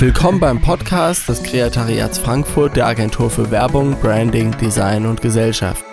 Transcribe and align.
Willkommen 0.00 0.38
beim 0.38 0.60
Podcast 0.60 1.28
des 1.28 1.42
Kreatariats 1.42 2.20
Frankfurt 2.20 2.76
der 2.76 2.86
Agentur 2.86 3.30
für 3.30 3.50
Werbung, 3.50 3.96
Branding, 4.00 4.56
Design 4.56 5.06
und 5.06 5.20
Gesellschaft. 5.20 5.84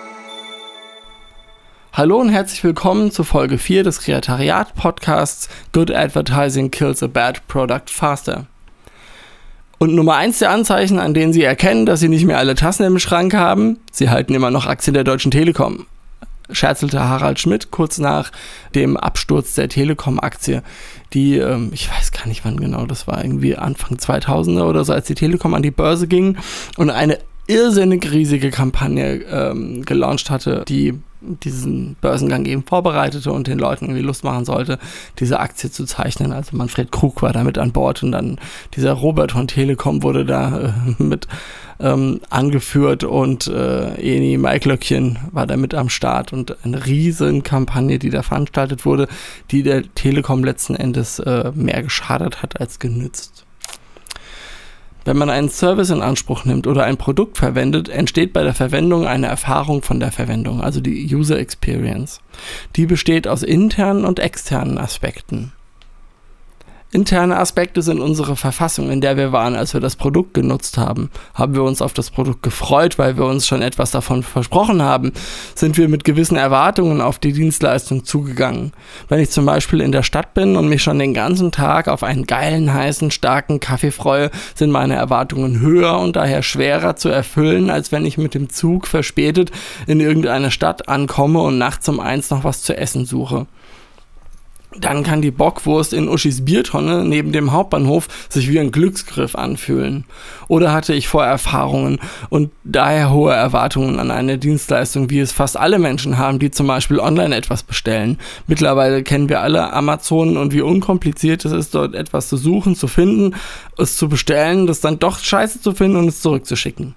Hallo 1.91 2.21
und 2.21 2.29
herzlich 2.29 2.63
willkommen 2.63 3.09
zu 3.09 3.23
Folge 3.23 3.57
4 3.57 3.83
des 3.83 4.01
Kreatariat-Podcasts 4.01 5.49
Good 5.71 5.89
Advertising 5.89 6.69
Kills 6.69 7.01
a 7.01 7.07
Bad 7.07 7.47
Product 7.47 7.89
Faster. 7.89 8.45
Und 9.79 9.95
Nummer 9.95 10.17
eins 10.17 10.37
der 10.37 10.51
Anzeichen, 10.51 10.99
an 10.99 11.15
denen 11.15 11.33
Sie 11.33 11.41
erkennen, 11.41 11.87
dass 11.87 11.99
Sie 11.99 12.09
nicht 12.09 12.25
mehr 12.25 12.37
alle 12.37 12.53
Tassen 12.53 12.85
im 12.85 12.99
Schrank 12.99 13.33
haben, 13.33 13.79
Sie 13.91 14.11
halten 14.11 14.35
immer 14.35 14.51
noch 14.51 14.67
Aktien 14.67 14.93
der 14.93 15.03
Deutschen 15.03 15.31
Telekom 15.31 15.87
scherzelte 16.51 17.07
Harald 17.07 17.39
Schmidt 17.39 17.71
kurz 17.71 17.97
nach 17.97 18.31
dem 18.73 18.97
Absturz 18.97 19.55
der 19.55 19.69
Telekom-Aktie, 19.69 20.63
die, 21.13 21.37
ähm, 21.37 21.71
ich 21.73 21.89
weiß 21.89 22.11
gar 22.11 22.27
nicht 22.27 22.45
wann 22.45 22.59
genau, 22.59 22.85
das 22.85 23.07
war 23.07 23.23
irgendwie 23.23 23.55
Anfang 23.55 23.97
2000er 23.97 24.63
oder 24.63 24.83
so, 24.85 24.93
als 24.93 25.07
die 25.07 25.15
Telekom 25.15 25.53
an 25.53 25.63
die 25.63 25.71
Börse 25.71 26.07
ging 26.07 26.37
und 26.77 26.89
eine 26.89 27.19
irrsinnig 27.47 28.11
riesige 28.11 28.49
Kampagne 28.49 29.21
ähm, 29.29 29.83
gelauncht 29.85 30.29
hatte, 30.29 30.63
die 30.67 30.99
diesen 31.43 31.95
Börsengang 32.01 32.45
eben 32.45 32.63
vorbereitete 32.63 33.31
und 33.31 33.47
den 33.47 33.59
Leuten 33.59 33.85
irgendwie 33.85 34.01
Lust 34.01 34.23
machen 34.23 34.45
sollte, 34.45 34.79
diese 35.19 35.39
Aktie 35.39 35.71
zu 35.71 35.85
zeichnen. 35.85 36.31
Also 36.31 36.55
Manfred 36.55 36.91
Krug 36.91 37.21
war 37.21 37.33
damit 37.33 37.57
an 37.57 37.71
Bord 37.71 38.03
und 38.03 38.11
dann 38.11 38.37
dieser 38.75 38.93
Robert 38.93 39.31
von 39.31 39.47
Telekom 39.47 40.03
wurde 40.03 40.25
da 40.25 40.59
äh, 40.59 41.03
mit 41.03 41.27
ähm, 41.79 42.21
angeführt 42.29 43.03
und 43.03 43.47
äh, 43.47 43.95
Eni 43.95 44.37
Maiklöckchen 44.37 45.19
war 45.31 45.45
da 45.45 45.57
mit 45.57 45.73
am 45.73 45.89
Start 45.89 46.31
und 46.31 46.63
eine 46.63 46.85
riesen 46.85 47.43
Kampagne, 47.43 47.99
die 47.99 48.09
da 48.09 48.21
veranstaltet 48.23 48.85
wurde, 48.85 49.07
die 49.51 49.63
der 49.63 49.83
Telekom 49.93 50.43
letzten 50.43 50.75
Endes 50.75 51.19
äh, 51.19 51.51
mehr 51.53 51.83
geschadet 51.83 52.41
hat 52.41 52.59
als 52.59 52.79
genützt. 52.79 53.44
Wenn 55.05 55.17
man 55.17 55.29
einen 55.29 55.49
Service 55.49 55.91
in 55.91 56.01
Anspruch 56.01 56.45
nimmt 56.45 56.65
oder 56.65 56.83
ein 56.83 56.97
Produkt 56.97 57.37
verwendet, 57.37 57.89
entsteht 57.89 58.33
bei 58.33 58.41
der 58.41 58.55
Verwendung 58.55 59.05
eine 59.05 59.27
Erfahrung 59.27 59.83
von 59.83 59.99
der 59.99 60.11
Verwendung, 60.11 60.61
also 60.61 60.81
die 60.81 61.15
User 61.15 61.37
Experience. 61.37 62.21
Die 62.75 62.87
besteht 62.87 63.27
aus 63.27 63.43
internen 63.43 64.03
und 64.03 64.19
externen 64.19 64.79
Aspekten. 64.79 65.53
Interne 66.91 67.37
Aspekte 67.37 67.81
sind 67.81 67.99
unsere 67.99 68.37
Verfassung, 68.37 68.89
in 68.89 69.01
der 69.01 69.17
wir 69.17 69.33
waren, 69.33 69.55
als 69.55 69.73
wir 69.73 69.81
das 69.81 69.97
Produkt 69.97 70.33
genutzt 70.33 70.77
haben. 70.77 71.09
Haben 71.33 71.53
wir 71.53 71.63
uns 71.63 71.81
auf 71.81 71.91
das 71.91 72.09
Produkt 72.09 72.41
gefreut, 72.41 72.97
weil 72.97 73.17
wir 73.17 73.25
uns 73.25 73.47
schon 73.47 73.61
etwas 73.61 73.91
davon 73.91 74.23
versprochen 74.23 74.81
haben? 74.81 75.11
Sind 75.55 75.77
wir 75.77 75.89
mit 75.89 76.05
gewissen 76.05 76.37
Erwartungen 76.37 77.01
auf 77.01 77.19
die 77.19 77.33
Dienstleistung 77.33 78.05
zugegangen? 78.05 78.71
Wenn 79.09 79.19
ich 79.19 79.29
zum 79.31 79.45
Beispiel 79.45 79.81
in 79.81 79.91
der 79.91 80.03
Stadt 80.03 80.33
bin 80.35 80.55
und 80.55 80.69
mich 80.69 80.83
schon 80.83 80.99
den 80.99 81.13
ganzen 81.13 81.51
Tag 81.51 81.89
auf 81.89 82.01
einen 82.01 82.27
geilen, 82.27 82.73
heißen, 82.73 83.11
starken 83.11 83.59
Kaffee 83.59 83.91
freue, 83.91 84.31
sind 84.53 84.71
meine 84.71 84.95
Erwartungen 84.95 85.59
höher 85.59 85.99
und 85.99 86.15
daher 86.15 86.43
schwerer 86.43 86.95
zu 86.95 87.09
erfüllen, 87.09 87.69
als 87.69 87.91
wenn 87.91 88.05
ich 88.05 88.17
mit 88.17 88.35
dem 88.35 88.47
Zug 88.49 88.87
verspätet 88.87 89.51
in 89.85 89.99
irgendeine 89.99 90.49
Stadt 90.49 90.87
ankomme 90.87 91.41
und 91.41 91.57
nachts 91.57 91.89
um 91.89 91.99
eins 91.99 92.29
noch 92.29 92.45
was 92.45 92.61
zu 92.61 92.77
essen 92.77 93.05
suche 93.05 93.47
dann 94.79 95.03
kann 95.03 95.21
die 95.21 95.31
Bockwurst 95.31 95.93
in 95.93 96.07
Uschis 96.07 96.43
Biertonne 96.43 97.05
neben 97.05 97.31
dem 97.31 97.51
Hauptbahnhof 97.51 98.07
sich 98.29 98.49
wie 98.49 98.59
ein 98.59 98.71
Glücksgriff 98.71 99.35
anfühlen. 99.35 100.05
Oder 100.47 100.73
hatte 100.73 100.93
ich 100.93 101.07
Vorerfahrungen 101.07 101.99
und 102.29 102.51
daher 102.63 103.11
hohe 103.11 103.33
Erwartungen 103.33 103.99
an 103.99 104.11
eine 104.11 104.37
Dienstleistung, 104.37 105.09
wie 105.09 105.19
es 105.19 105.31
fast 105.31 105.57
alle 105.57 105.79
Menschen 105.79 106.17
haben, 106.17 106.39
die 106.39 106.51
zum 106.51 106.67
Beispiel 106.67 106.99
online 106.99 107.35
etwas 107.35 107.63
bestellen. 107.63 108.17
Mittlerweile 108.47 109.03
kennen 109.03 109.29
wir 109.29 109.41
alle 109.41 109.73
Amazon 109.73 110.37
und 110.37 110.53
wie 110.53 110.61
unkompliziert 110.61 111.45
es 111.45 111.51
ist, 111.51 111.75
dort 111.75 111.95
etwas 111.95 112.29
zu 112.29 112.37
suchen, 112.37 112.75
zu 112.75 112.87
finden, 112.87 113.35
es 113.77 113.97
zu 113.97 114.09
bestellen, 114.09 114.67
das 114.67 114.81
dann 114.81 114.99
doch 114.99 115.19
scheiße 115.19 115.61
zu 115.61 115.73
finden 115.73 115.97
und 115.97 116.07
es 116.07 116.21
zurückzuschicken. 116.21 116.95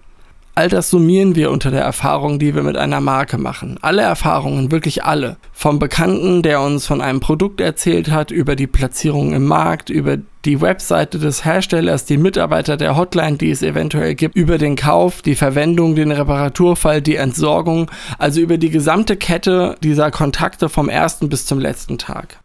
All 0.58 0.68
das 0.68 0.90
summieren 0.90 1.36
wir 1.36 1.52
unter 1.52 1.70
der 1.70 1.82
Erfahrung, 1.82 2.40
die 2.40 2.52
wir 2.52 2.64
mit 2.64 2.76
einer 2.76 3.00
Marke 3.00 3.38
machen. 3.38 3.78
Alle 3.80 4.02
Erfahrungen, 4.02 4.72
wirklich 4.72 5.04
alle. 5.04 5.36
Vom 5.52 5.78
Bekannten, 5.78 6.42
der 6.42 6.60
uns 6.60 6.84
von 6.84 7.00
einem 7.00 7.20
Produkt 7.20 7.60
erzählt 7.60 8.10
hat, 8.10 8.32
über 8.32 8.56
die 8.56 8.66
Platzierung 8.66 9.34
im 9.34 9.44
Markt, 9.46 9.88
über 9.88 10.16
die 10.44 10.60
Webseite 10.60 11.20
des 11.20 11.44
Herstellers, 11.44 12.06
die 12.06 12.16
Mitarbeiter 12.16 12.76
der 12.76 12.96
Hotline, 12.96 13.36
die 13.36 13.52
es 13.52 13.62
eventuell 13.62 14.16
gibt, 14.16 14.34
über 14.34 14.58
den 14.58 14.74
Kauf, 14.74 15.22
die 15.22 15.36
Verwendung, 15.36 15.94
den 15.94 16.10
Reparaturfall, 16.10 17.02
die 17.02 17.14
Entsorgung, 17.14 17.88
also 18.18 18.40
über 18.40 18.58
die 18.58 18.70
gesamte 18.70 19.16
Kette 19.16 19.76
dieser 19.84 20.10
Kontakte 20.10 20.68
vom 20.68 20.88
ersten 20.88 21.28
bis 21.28 21.46
zum 21.46 21.60
letzten 21.60 21.98
Tag. 21.98 22.40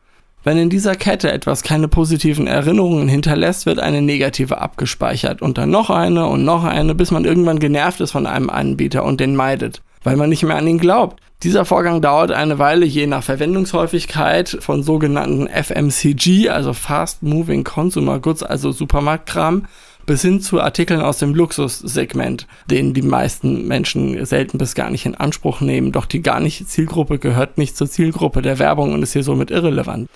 Wenn 0.46 0.58
in 0.58 0.70
dieser 0.70 0.96
Kette 0.96 1.32
etwas 1.32 1.64
keine 1.64 1.88
positiven 1.88 2.48
Erinnerungen 2.48 3.08
hinterlässt, 3.08 3.66
wird 3.66 3.80
eine 3.80 4.02
negative 4.02 4.60
abgespeichert 4.60 5.42
und 5.42 5.58
dann 5.58 5.70
noch 5.70 5.90
eine 5.90 6.28
und 6.28 6.44
noch 6.44 6.66
eine, 6.66 6.96
bis 6.96 7.12
man 7.12 7.24
irgendwann 7.24 7.60
genervt 7.60 8.02
ist 8.02 8.12
von 8.12 8.28
einem 8.28 8.50
Anbieter 8.50 9.06
und 9.06 9.22
den 9.22 9.38
meidet, 9.38 9.82
weil 10.04 10.18
man 10.18 10.30
nicht 10.30 10.44
mehr 10.44 10.58
an 10.58 10.68
ihn 10.68 10.80
glaubt. 10.80 11.22
Dieser 11.44 11.64
Vorgang 11.64 12.02
dauert 12.02 12.32
eine 12.32 12.60
Weile 12.60 12.86
je 12.86 13.08
nach 13.08 13.24
Verwendungshäufigkeit 13.24 14.58
von 14.60 14.84
sogenannten 14.84 15.48
FMCG, 15.48 16.50
also 16.50 16.74
Fast 16.74 17.24
Moving 17.24 17.64
Consumer 17.64 18.20
Goods, 18.20 18.44
also 18.44 18.74
Supermarktkram, 18.74 19.66
bis 20.06 20.22
hin 20.22 20.42
zu 20.42 20.62
Artikeln 20.62 21.02
aus 21.02 21.20
dem 21.20 21.34
Luxussegment, 21.34 22.48
den 22.70 22.94
die 22.94 23.02
meisten 23.02 23.68
Menschen 23.68 24.26
selten 24.26 24.58
bis 24.58 24.76
gar 24.76 24.90
nicht 24.90 25.06
in 25.06 25.16
Anspruch 25.16 25.62
nehmen. 25.62 25.92
Doch 25.92 26.06
die 26.06 26.22
gar 26.22 26.40
nicht 26.40 26.70
Zielgruppe 26.70 27.20
gehört 27.20 27.58
nicht 27.58 27.78
zur 27.78 27.90
Zielgruppe 27.90 28.42
der 28.42 28.60
Werbung 28.60 28.94
und 28.94 29.04
ist 29.04 29.14
hier 29.14 29.24
somit 29.24 29.52
irrelevant. 29.52 30.10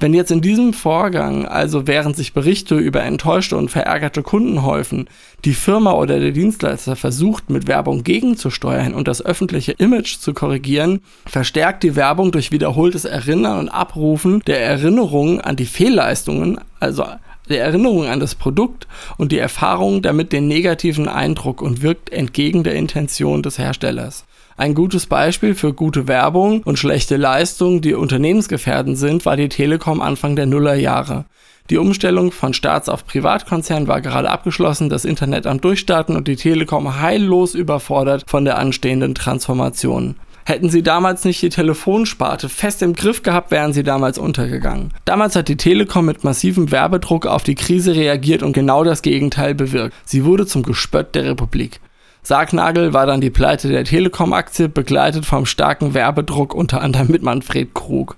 Wenn 0.00 0.12
jetzt 0.12 0.32
in 0.32 0.40
diesem 0.40 0.72
Vorgang, 0.72 1.46
also 1.46 1.86
während 1.86 2.16
sich 2.16 2.32
Berichte 2.32 2.76
über 2.76 3.02
enttäuschte 3.02 3.56
und 3.56 3.70
verärgerte 3.70 4.22
Kunden 4.22 4.62
häufen, 4.62 5.08
die 5.44 5.54
Firma 5.54 5.92
oder 5.92 6.18
der 6.18 6.32
Dienstleister 6.32 6.96
versucht, 6.96 7.48
mit 7.48 7.68
Werbung 7.68 8.02
gegenzusteuern 8.02 8.92
und 8.92 9.06
das 9.06 9.24
öffentliche 9.24 9.72
Image 9.72 10.18
zu 10.18 10.34
korrigieren, 10.34 11.00
verstärkt 11.26 11.84
die 11.84 11.94
Werbung 11.94 12.32
durch 12.32 12.50
wiederholtes 12.50 13.04
Erinnern 13.04 13.60
und 13.60 13.68
Abrufen 13.68 14.42
der 14.46 14.60
Erinnerungen 14.60 15.40
an 15.40 15.54
die 15.54 15.66
Fehlleistungen, 15.66 16.58
also 16.80 17.06
der 17.48 17.62
Erinnerung 17.62 18.06
an 18.06 18.20
das 18.20 18.34
Produkt 18.34 18.86
und 19.16 19.32
die 19.32 19.38
Erfahrung 19.38 20.02
damit 20.02 20.32
den 20.32 20.48
negativen 20.48 21.08
Eindruck 21.08 21.62
und 21.62 21.82
wirkt 21.82 22.10
entgegen 22.10 22.64
der 22.64 22.74
Intention 22.74 23.42
des 23.42 23.58
Herstellers. 23.58 24.24
Ein 24.56 24.74
gutes 24.74 25.06
Beispiel 25.06 25.54
für 25.54 25.74
gute 25.74 26.06
Werbung 26.06 26.62
und 26.62 26.78
schlechte 26.78 27.16
Leistung, 27.16 27.80
die 27.80 27.94
unternehmensgefährdend 27.94 28.96
sind, 28.96 29.26
war 29.26 29.36
die 29.36 29.48
Telekom 29.48 30.00
Anfang 30.00 30.36
der 30.36 30.46
Nullerjahre. 30.46 31.24
Die 31.70 31.78
Umstellung 31.78 32.30
von 32.30 32.52
Staats- 32.52 32.90
auf 32.90 33.06
Privatkonzern 33.06 33.88
war 33.88 34.00
gerade 34.00 34.30
abgeschlossen, 34.30 34.90
das 34.90 35.04
Internet 35.04 35.46
am 35.46 35.60
Durchstarten 35.60 36.14
und 36.14 36.28
die 36.28 36.36
Telekom 36.36 37.00
heillos 37.00 37.54
überfordert 37.54 38.24
von 38.26 38.44
der 38.44 38.58
anstehenden 38.58 39.14
Transformation. 39.14 40.16
Hätten 40.46 40.68
sie 40.68 40.82
damals 40.82 41.24
nicht 41.24 41.40
die 41.40 41.48
Telefonsparte 41.48 42.50
fest 42.50 42.82
im 42.82 42.92
Griff 42.92 43.22
gehabt, 43.22 43.50
wären 43.50 43.72
sie 43.72 43.82
damals 43.82 44.18
untergegangen. 44.18 44.92
Damals 45.06 45.36
hat 45.36 45.48
die 45.48 45.56
Telekom 45.56 46.04
mit 46.04 46.22
massivem 46.22 46.70
Werbedruck 46.70 47.26
auf 47.26 47.44
die 47.44 47.54
Krise 47.54 47.94
reagiert 47.94 48.42
und 48.42 48.52
genau 48.52 48.84
das 48.84 49.00
Gegenteil 49.00 49.54
bewirkt. 49.54 49.94
Sie 50.04 50.24
wurde 50.24 50.46
zum 50.46 50.62
Gespött 50.62 51.14
der 51.14 51.24
Republik. 51.24 51.80
Sargnagel 52.22 52.92
war 52.92 53.06
dann 53.06 53.20
die 53.20 53.30
Pleite 53.30 53.68
der 53.68 53.84
Telekom-Aktie, 53.84 54.68
begleitet 54.68 55.26
vom 55.26 55.46
starken 55.46 55.94
Werbedruck 55.94 56.54
unter 56.54 56.80
anderem 56.80 57.08
mit 57.08 57.22
Manfred 57.22 57.74
Krug. 57.74 58.16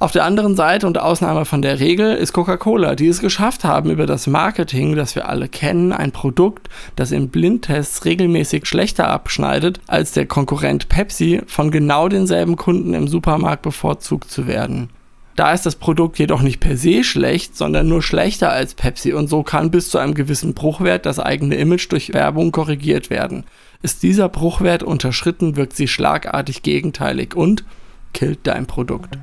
Auf 0.00 0.12
der 0.12 0.24
anderen 0.24 0.56
Seite 0.56 0.86
und 0.86 0.98
Ausnahme 0.98 1.44
von 1.44 1.60
der 1.60 1.78
Regel 1.78 2.14
ist 2.14 2.32
Coca-Cola, 2.32 2.94
die 2.94 3.08
es 3.08 3.20
geschafft 3.20 3.64
haben, 3.64 3.90
über 3.90 4.06
das 4.06 4.26
Marketing, 4.26 4.96
das 4.96 5.14
wir 5.14 5.28
alle 5.28 5.46
kennen, 5.46 5.92
ein 5.92 6.10
Produkt, 6.10 6.70
das 6.96 7.12
in 7.12 7.28
Blindtests 7.28 8.06
regelmäßig 8.06 8.64
schlechter 8.64 9.08
abschneidet 9.08 9.78
als 9.86 10.12
der 10.12 10.24
Konkurrent 10.24 10.88
Pepsi, 10.88 11.42
von 11.46 11.70
genau 11.70 12.08
denselben 12.08 12.56
Kunden 12.56 12.94
im 12.94 13.08
Supermarkt 13.08 13.60
bevorzugt 13.60 14.30
zu 14.30 14.46
werden. 14.46 14.88
Da 15.36 15.52
ist 15.52 15.66
das 15.66 15.76
Produkt 15.76 16.18
jedoch 16.18 16.40
nicht 16.40 16.60
per 16.60 16.78
se 16.78 17.04
schlecht, 17.04 17.54
sondern 17.54 17.86
nur 17.86 18.02
schlechter 18.02 18.50
als 18.50 18.72
Pepsi 18.72 19.12
und 19.12 19.28
so 19.28 19.42
kann 19.42 19.70
bis 19.70 19.90
zu 19.90 19.98
einem 19.98 20.14
gewissen 20.14 20.54
Bruchwert 20.54 21.04
das 21.04 21.18
eigene 21.18 21.56
Image 21.56 21.92
durch 21.92 22.14
Werbung 22.14 22.52
korrigiert 22.52 23.10
werden. 23.10 23.44
Ist 23.82 24.02
dieser 24.02 24.30
Bruchwert 24.30 24.82
unterschritten, 24.82 25.56
wirkt 25.56 25.76
sie 25.76 25.88
schlagartig 25.88 26.62
gegenteilig 26.62 27.36
und 27.36 27.64
killt 28.12 28.40
dein 28.44 28.66
Produkt. 28.66 29.18